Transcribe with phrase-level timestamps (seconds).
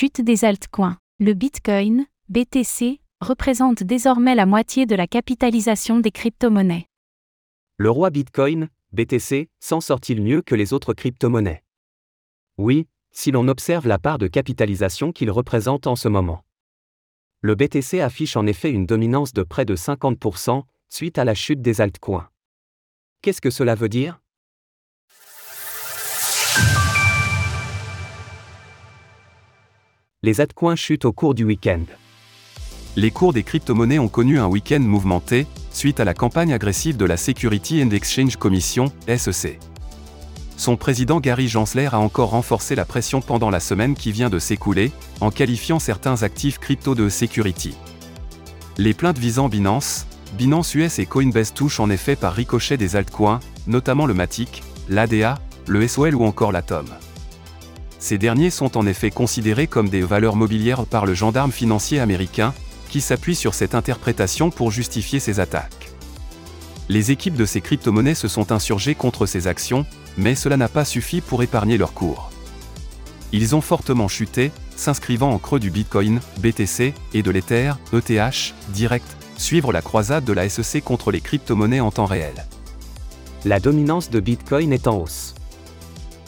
[0.00, 0.96] Chute des altcoins.
[1.18, 6.86] Le Bitcoin, BTC, représente désormais la moitié de la capitalisation des crypto-monnaies.
[7.78, 11.64] Le roi Bitcoin, BTC, s'en sort-il mieux que les autres crypto-monnaies?
[12.58, 16.44] Oui, si l'on observe la part de capitalisation qu'il représente en ce moment.
[17.40, 21.60] Le BTC affiche en effet une dominance de près de 50% suite à la chute
[21.60, 22.30] des altcoins.
[23.20, 24.20] Qu'est-ce que cela veut dire?
[30.28, 31.84] Les altcoins chutent au cours du week-end.
[32.96, 37.06] Les cours des crypto-monnaies ont connu un week-end mouvementé, suite à la campagne agressive de
[37.06, 39.58] la Security and Exchange Commission, SEC.
[40.58, 44.38] Son président Gary Gensler a encore renforcé la pression pendant la semaine qui vient de
[44.38, 44.92] s'écouler,
[45.22, 47.74] en qualifiant certains actifs crypto de security.
[48.76, 50.06] Les plaintes visant Binance,
[50.36, 55.38] Binance US et Coinbase touchent en effet par ricochet des altcoins, notamment le Matic, l'ADA,
[55.66, 56.84] le SOL ou encore l'Atom.
[57.98, 62.54] Ces derniers sont en effet considérés comme des valeurs mobilières par le gendarme financier américain,
[62.90, 65.90] qui s'appuie sur cette interprétation pour justifier ses attaques.
[66.88, 69.84] Les équipes de ces crypto-monnaies se sont insurgées contre ces actions,
[70.16, 72.30] mais cela n'a pas suffi pour épargner leur cours.
[73.32, 79.16] Ils ont fortement chuté, s'inscrivant en creux du Bitcoin, BTC, et de l'Ether, ETH, direct,
[79.36, 82.46] suivre la croisade de la SEC contre les crypto-monnaies en temps réel.
[83.44, 85.34] La dominance de Bitcoin est en hausse.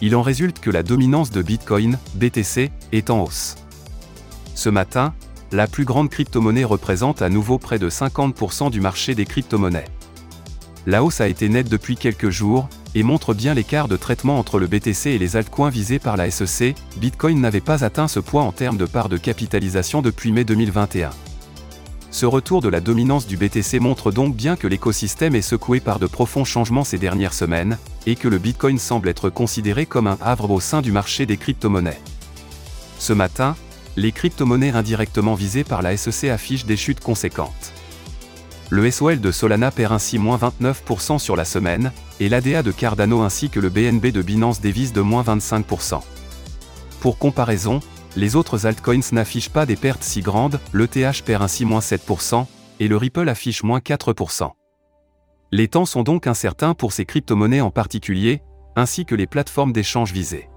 [0.00, 3.56] Il en résulte que la dominance de Bitcoin, BTC, est en hausse.
[4.54, 5.14] Ce matin,
[5.50, 9.88] la plus grande crypto-monnaie représente à nouveau près de 50% du marché des crypto-monnaies.
[10.86, 14.58] La hausse a été nette depuis quelques jours, et montre bien l'écart de traitement entre
[14.58, 18.42] le BTC et les altcoins visés par la SEC, Bitcoin n'avait pas atteint ce point
[18.42, 21.10] en termes de part de capitalisation depuis mai 2021.
[22.10, 25.98] Ce retour de la dominance du BTC montre donc bien que l'écosystème est secoué par
[25.98, 27.76] de profonds changements ces dernières semaines,
[28.08, 31.36] et que le Bitcoin semble être considéré comme un havre au sein du marché des
[31.36, 32.00] crypto-monnaies.
[32.98, 33.54] Ce matin,
[33.96, 37.74] les crypto-monnaies indirectement visées par la SEC affichent des chutes conséquentes.
[38.70, 43.20] Le SOL de Solana perd ainsi moins 29% sur la semaine, et l'ADA de Cardano
[43.20, 46.00] ainsi que le BNB de Binance dévise de moins 25%.
[47.00, 47.80] Pour comparaison,
[48.16, 52.46] les autres altcoins n'affichent pas des pertes si grandes, l'ETH perd ainsi moins 7%,
[52.80, 54.50] et le Ripple affiche moins 4%.
[55.50, 58.42] Les temps sont donc incertains pour ces crypto-monnaies en particulier,
[58.76, 60.50] ainsi que les plateformes d'échange visées.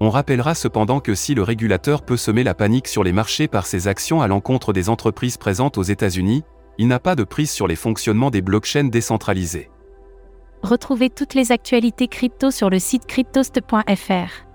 [0.00, 3.66] On rappellera cependant que si le régulateur peut semer la panique sur les marchés par
[3.66, 6.42] ses actions à l'encontre des entreprises présentes aux États-Unis,
[6.78, 9.70] il n'a pas de prise sur les fonctionnements des blockchains décentralisées.
[10.64, 14.51] Retrouvez toutes les actualités crypto sur le site cryptost.fr.